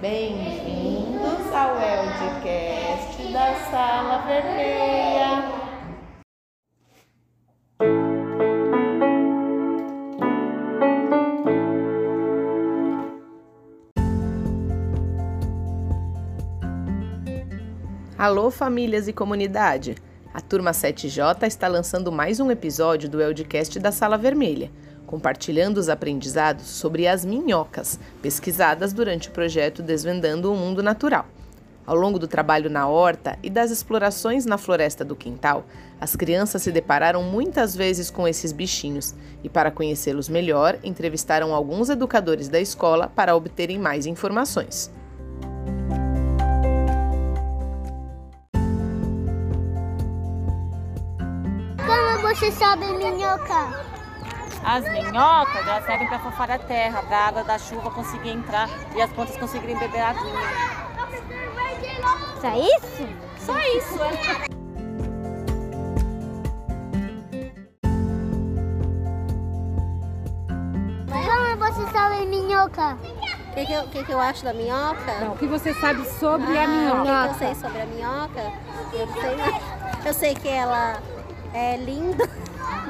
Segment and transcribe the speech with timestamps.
[0.00, 4.86] Bem-vindos ao Eldcast da Sala Vermelha.
[18.16, 19.96] Alô, famílias e comunidade!
[20.36, 24.70] A turma 7J está lançando mais um episódio do Eldcast da Sala Vermelha,
[25.06, 31.24] compartilhando os aprendizados sobre as minhocas, pesquisadas durante o projeto Desvendando o Mundo Natural.
[31.86, 35.64] Ao longo do trabalho na horta e das explorações na floresta do quintal,
[35.98, 41.88] as crianças se depararam muitas vezes com esses bichinhos e, para conhecê-los melhor, entrevistaram alguns
[41.88, 44.92] educadores da escola para obterem mais informações.
[52.38, 53.86] Você sabe, minhoca?
[54.64, 58.68] As minhocas, elas servem para fofar a terra, para a água da chuva conseguir entrar
[58.94, 60.40] e as plantas conseguirem beber aguinha.
[62.40, 63.08] Só isso?
[63.38, 64.46] Só isso, é.
[71.08, 72.96] Como você sabe, minhoca?
[73.50, 75.12] O que, que, eu- que, que eu acho da minhoca?
[75.20, 77.00] Não, o que você sabe sobre a Ah, minhoca?
[77.00, 78.52] O que, que eu sei sobre a minhoca?
[78.92, 80.06] Eu sei.
[80.10, 80.98] Eu sei que ela
[81.54, 82.25] é linda,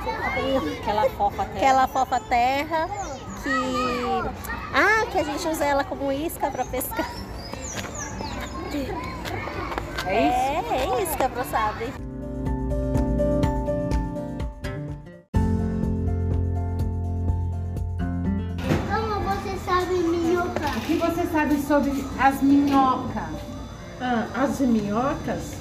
[0.00, 1.66] Aquela fofa que terra.
[1.66, 2.88] ela fofa a terra,
[3.42, 3.50] que.
[4.72, 7.10] Ah, que a gente usa ela como isca para pescar.
[10.06, 10.74] É isso?
[10.74, 11.92] É, é isca, bro, sabe?
[18.88, 20.66] Como você sabe, minhoca?
[20.76, 23.28] O que você sabe sobre as minhocas?
[24.00, 25.54] Ah, as minhocas,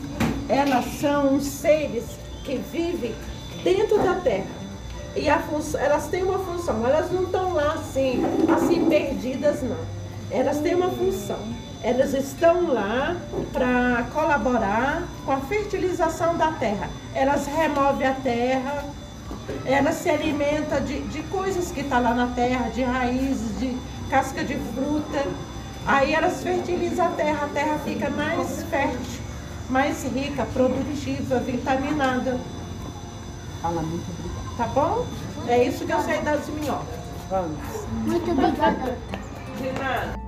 [0.47, 2.05] elas são seres
[2.45, 3.13] que vivem
[3.63, 4.59] dentro da terra.
[5.15, 8.21] E elas têm uma função, elas não estão lá assim,
[8.55, 9.77] assim perdidas não.
[10.31, 11.39] Elas têm uma função.
[11.81, 13.15] Elas estão lá
[13.51, 16.89] para colaborar com a fertilização da terra.
[17.15, 18.83] Elas removem a terra,
[19.65, 23.75] elas se alimentam de, de coisas que estão lá na terra, de raízes, de
[24.09, 25.25] casca de fruta.
[25.87, 29.21] Aí elas fertilizam a terra, a terra fica mais fértil,
[29.69, 32.39] mais rica, produtiva, vitaminada.
[33.61, 34.55] Fala muito obrigada.
[34.57, 35.05] Tá bom?
[35.47, 36.99] É isso que eu sei das minhocas.
[37.29, 37.57] Vamos.
[38.05, 38.97] Muito obrigada.
[39.57, 40.19] De nada.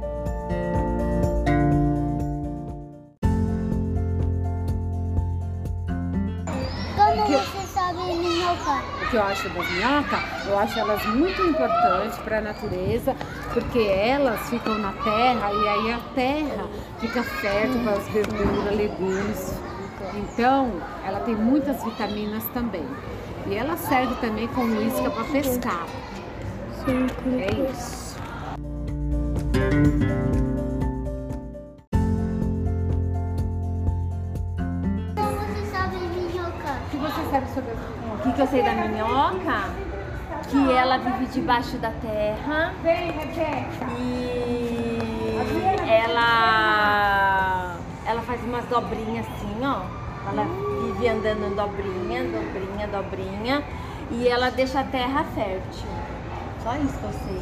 [6.96, 8.84] Como você sabe, minhoca?
[9.02, 10.48] O que eu acho das minhocas?
[10.48, 13.16] Eu acho elas muito importantes para a natureza,
[13.54, 16.68] porque elas ficam na terra e aí a terra
[17.00, 19.54] fica fértil para as verduras, legumes.
[20.14, 20.72] Então,
[21.06, 22.86] ela tem muitas vitaminas também.
[23.52, 25.86] E ela serve também como isca para pescar.
[26.88, 28.16] É isso.
[35.16, 36.80] Como você sabe, minhoca?
[36.86, 37.72] O que você sabe sobre?
[37.72, 39.70] O que, que eu sei da minhoca?
[40.50, 43.86] Que ela vive debaixo da terra Vem, Rebeca.
[44.00, 44.98] e
[45.90, 47.76] ela
[48.06, 49.82] ela faz umas dobrinhas assim, ó.
[50.30, 50.46] Ela
[51.02, 53.64] vive andando em dobrinha, dobrinha, dobrinha
[54.12, 55.88] e ela deixa a terra fértil.
[56.62, 57.42] Só isso que eu sei.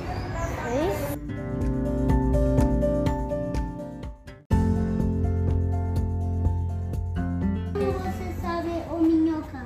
[7.73, 9.65] Como você sabe, o minhoca?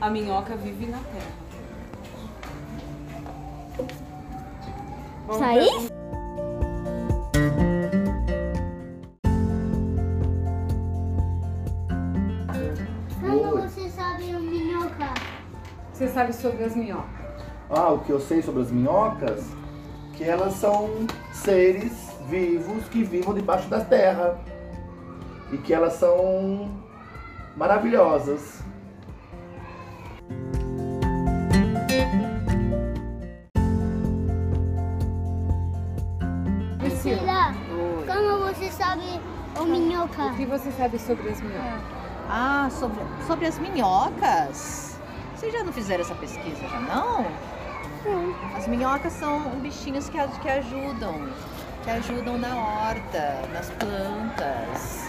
[0.00, 1.44] A minhoca vive na terra.
[5.58, 5.93] Isso?
[15.94, 17.24] Você sabe sobre as minhocas?
[17.70, 19.46] Ah, o que eu sei sobre as minhocas,
[20.14, 20.90] que elas são
[21.32, 24.36] seres vivos que vivem debaixo da terra
[25.52, 26.68] e que elas são
[27.56, 28.60] maravilhosas.
[36.80, 37.54] Priscila,
[38.04, 39.20] como você sabe,
[39.56, 40.24] o minhoca?
[40.24, 41.82] O que você sabe sobre as minhocas?
[42.28, 44.93] Ah, sobre, sobre as minhocas.
[45.36, 47.26] Vocês já não fizeram essa pesquisa, já não?
[48.56, 51.28] As minhocas são bichinhos que, que ajudam,
[51.82, 55.08] que ajudam na horta, nas plantas.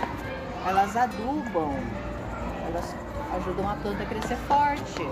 [0.68, 1.76] Elas adubam,
[2.68, 2.96] elas
[3.36, 5.08] ajudam a planta a crescer forte.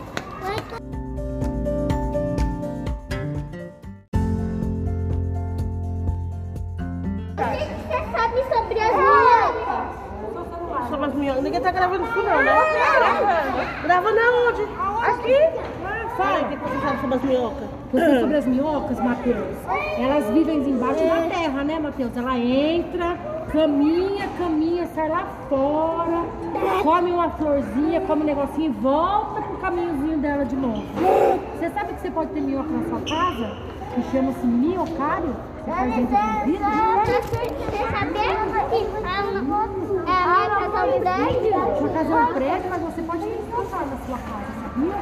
[7.38, 10.90] Você sabe sobre as minhocas?
[10.90, 11.44] Sobre as minhocas.
[11.44, 12.73] Ninguém tá gravando isso não, né?
[13.84, 14.16] Gravando.
[14.16, 15.36] Gravando aqui.
[15.86, 16.48] Ah, Fala, o fala.
[16.50, 17.68] que você sabe sobre as minhocas?
[17.92, 19.58] Você sobre as minhocas, Matheus?
[20.00, 22.16] Elas vivem embaixo da terra, né, Matheus?
[22.18, 23.18] Ela entra,
[23.52, 26.24] caminha, caminha, sai lá fora,
[26.84, 30.84] come uma florzinha, come um negocinho e volta pro caminhozinho dela de novo.
[31.58, 33.73] Você sabe que você pode ter minhoca na sua casa?
[33.94, 35.36] Que chama-se minhocário?
[35.64, 36.66] Você faz dentro do vidro?
[37.06, 37.22] Você
[37.92, 39.62] sabia que a minha
[40.62, 41.50] casualidade?
[41.78, 44.96] Sua casa é um prédio, mas você pode encantar na sua casa, sabia?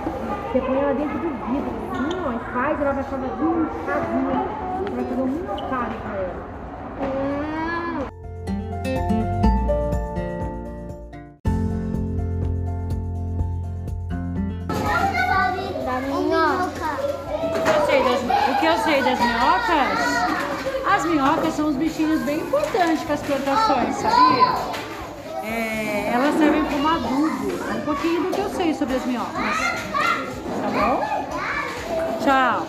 [0.51, 4.39] Você põe ela dentro do vidro, assim, ó, e faz, ela vai fazer um casinha.
[4.83, 6.43] Você vai fazer um minhocário pra ela.
[8.83, 9.30] Da
[18.71, 19.99] eu sei das minhocas?
[20.89, 24.81] As minhocas são uns bichinhos bem importantes para as plantações, sabia?
[25.43, 27.69] É, elas servem como adubo.
[27.69, 29.57] É um pouquinho do que eu sei sobre as minhocas.
[30.61, 31.01] Tá bom?
[32.23, 32.67] Tchau.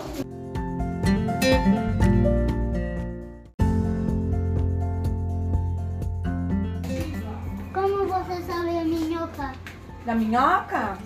[7.73, 9.51] Como você sabe a minhoca?
[10.05, 10.97] Da minhoca?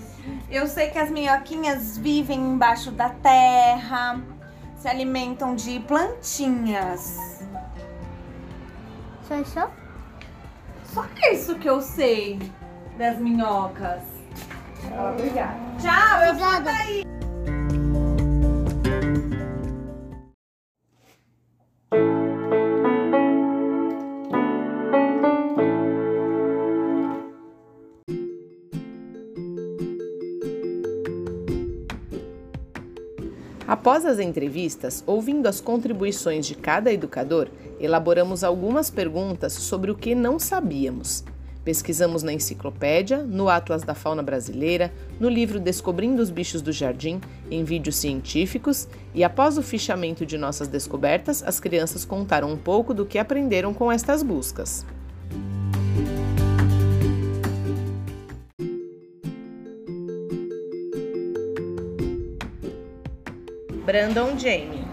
[0.50, 4.20] Eu sei que as minhoquinhas vivem embaixo da terra,
[4.78, 7.44] se alimentam de plantinhas.
[9.28, 9.60] Só isso?
[10.94, 12.40] Só isso que eu sei
[12.98, 14.02] das minhocas.
[15.14, 15.58] Obrigada.
[15.80, 16.64] Tchau, eu Obrigada.
[16.64, 17.17] daí.
[33.68, 37.50] Após as entrevistas, ouvindo as contribuições de cada educador,
[37.82, 41.26] elaboramos algumas perguntas sobre o que não sabíamos.
[41.66, 47.20] Pesquisamos na enciclopédia, no Atlas da Fauna Brasileira, no livro Descobrindo os Bichos do Jardim,
[47.52, 52.94] em vídeos científicos e, após o fichamento de nossas descobertas, as crianças contaram um pouco
[52.94, 54.86] do que aprenderam com estas buscas.
[63.88, 64.86] Brandon Jamie.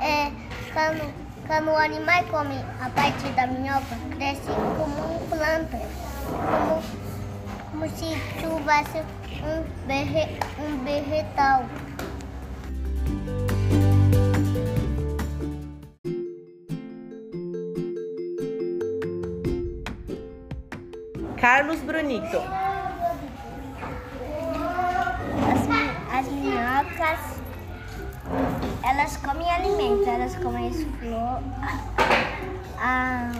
[0.00, 0.32] É,
[0.72, 1.12] quando,
[1.46, 5.78] quando o animal come a parte da minhoca, cresce como uma planta.
[6.26, 6.82] Como,
[7.70, 8.96] como se tivesse
[9.44, 11.66] um, berre, um berretal.
[21.38, 22.38] Carlos Brunito.
[26.10, 27.31] As, as minhocas,
[28.84, 31.42] elas comem alimento, elas comem flor,
[32.78, 33.32] a-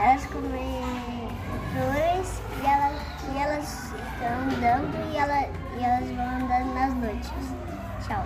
[0.00, 0.82] elas comem
[1.72, 3.02] flores e elas,
[3.32, 5.40] e elas estão andando e, ela,
[5.78, 7.30] e elas vão andando nas noites.
[8.06, 8.24] Tchau.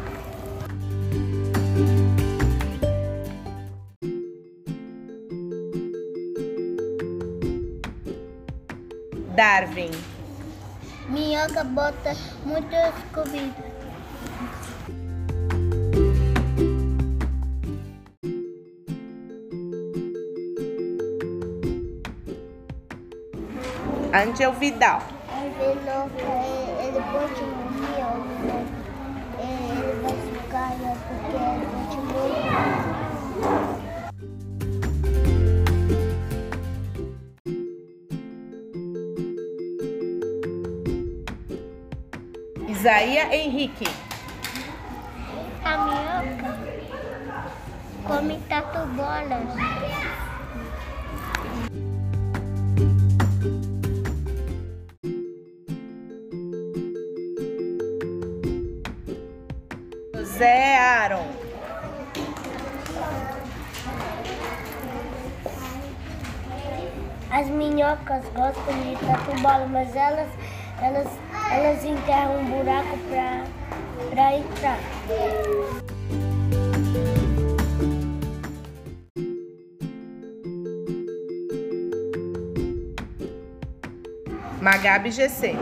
[9.35, 9.91] Darwin.
[11.09, 13.66] Minhoca bota muitas comidas.
[24.17, 25.03] Angel Vidal.
[25.29, 28.01] Ele, ele depois de morrer,
[29.39, 30.73] ele vai ficar
[31.07, 32.27] porque ele continua.
[42.71, 43.91] Isaías Henrique.
[45.63, 46.51] A minhoca
[48.07, 49.47] come tatu-bolas.
[49.53, 50.16] José
[61.07, 61.25] Aaron.
[67.31, 70.29] As minhocas gostam de tatu-bola, mas elas,
[70.83, 71.07] elas,
[71.53, 73.45] elas enterram um buraco pra,
[74.11, 74.79] pra entrar.
[84.61, 85.55] Magabi GC.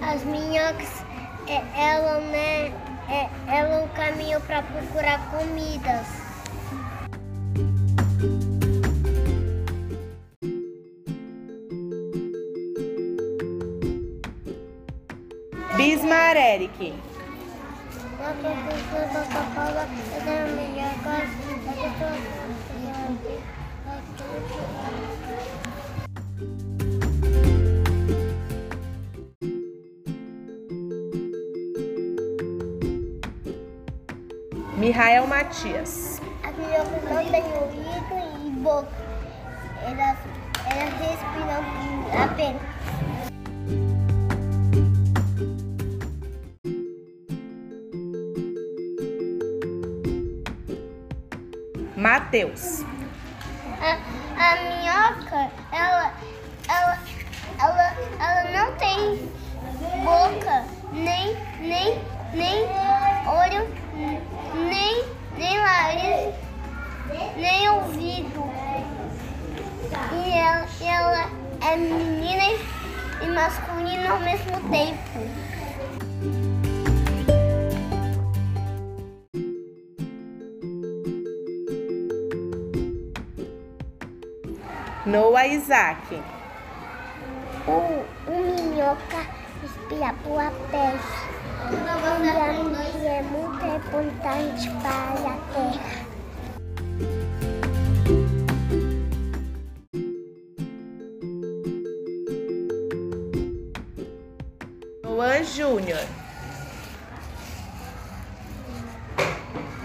[0.00, 1.02] As minhocas,
[1.48, 6.06] é, elas, né, é, elas caminham para procurar comidas.
[15.76, 16.94] Bismar Eric.
[18.18, 21.28] Uma professora da Coca-Cola, eu tenho minhocas,
[23.96, 24.93] a
[34.94, 36.20] Mihael Matias.
[36.44, 38.14] As minhocas não têm ouvido
[38.46, 38.86] e boca.
[39.82, 40.18] Elas,
[40.66, 41.64] elas respiram
[42.22, 42.62] apenas.
[51.96, 52.84] Mateus.
[53.80, 53.98] A,
[54.38, 56.12] a minhoca, ela,
[56.68, 56.98] ela,
[57.58, 59.28] ela, ela não tem
[60.04, 62.00] boca, nem, nem,
[62.32, 62.64] nem
[63.26, 63.66] olho,
[64.54, 65.04] nem,
[65.36, 66.34] nem nariz,
[67.36, 68.44] nem ouvido.
[70.12, 71.30] E ela, e ela
[71.60, 72.58] é menina
[73.22, 75.54] e masculina ao mesmo tempo.
[85.06, 86.22] Noah Isaac.
[87.66, 89.26] O, o minhoca
[89.62, 91.23] respira por pele.
[91.72, 96.04] E é muito importante para a terra.
[105.02, 106.06] Noah Júnior.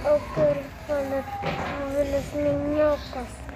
[0.03, 1.23] Eu quero falar
[1.93, 3.48] sobre as minhocas.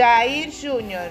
[0.00, 1.10] Jair Júnior.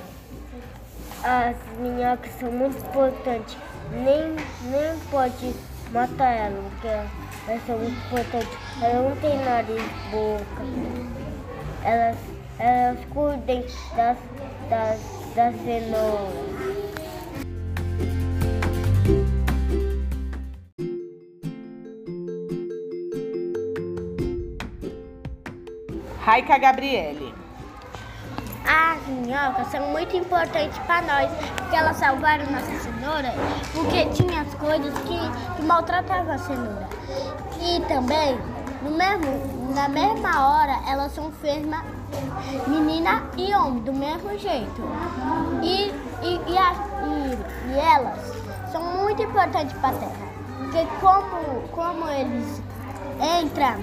[1.24, 3.56] As minhocas são muito importantes.
[3.92, 5.54] Nem, nem pode
[5.92, 8.58] matar elas, porque elas são muito importantes.
[8.82, 10.64] Elas não têm nariz, boca.
[11.84, 12.18] Elas,
[12.58, 13.64] elas cuidem
[13.96, 14.18] das,
[14.72, 15.00] das,
[15.36, 16.90] das cenouras.
[26.26, 27.29] Raika Gabriele.
[29.30, 33.32] As minhocas são muito importantes para nós, porque elas salvaram nossa cenoura,
[33.74, 35.20] porque tinha as coisas que,
[35.56, 36.90] que maltratavam a cenoura.
[37.62, 38.40] E também,
[38.82, 41.82] no mesmo, na mesma hora, elas são fermas,
[42.66, 44.82] menina e homem, do mesmo jeito.
[45.62, 45.92] E,
[46.24, 46.74] e, e, a-
[47.06, 48.34] e- e elas
[48.72, 52.64] são muito importantes para a terra, porque como, como eles
[53.44, 53.76] entram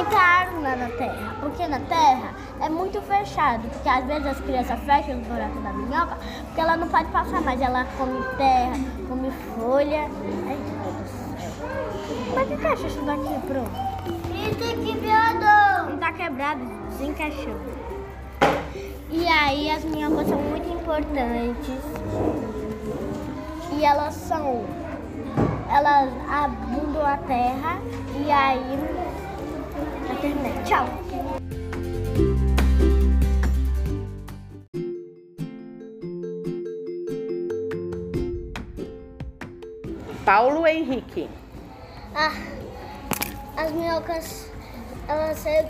[0.00, 4.78] entraram lá na terra, porque na terra é muito fechado, porque às vezes as crianças
[4.80, 8.76] fecham os buracos da minhoca, porque ela não pode passar mais, ela come terra,
[9.08, 10.02] come folha.
[10.46, 11.50] Ai, meu Deus do céu.
[12.28, 13.70] Como é que encaixa isso daqui, pronto?
[14.34, 15.90] Isso é quebrado!
[15.90, 16.60] Não tá quebrado,
[16.90, 17.56] desencaixou.
[19.10, 21.82] E aí as minhocas são muito importantes.
[23.72, 24.64] E elas são.
[25.70, 27.78] Elas abundam a terra
[28.14, 29.27] e aí.
[30.68, 30.86] Tchau.
[40.24, 41.28] Paulo Henrique.
[42.14, 42.32] Ah,
[43.56, 44.50] as minhocas,
[45.08, 45.68] elas re-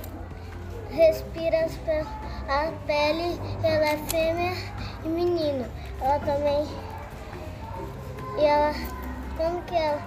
[0.91, 2.07] respiram pe-
[2.49, 4.53] a pele, ela é fêmea
[5.05, 5.65] e menino.
[6.01, 6.67] Ela também.
[8.39, 8.73] E ela.
[9.37, 10.03] Como que ela.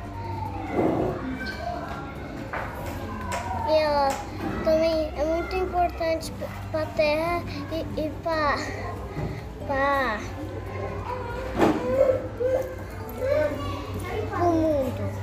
[3.70, 4.10] E ela
[6.12, 6.32] importante
[6.72, 8.58] para a terra e, e para.
[9.68, 10.20] para.
[14.42, 15.21] o mundo.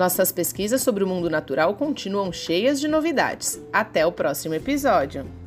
[0.00, 3.60] Nossas pesquisas sobre o mundo natural continuam cheias de novidades.
[3.70, 5.39] Até o próximo episódio!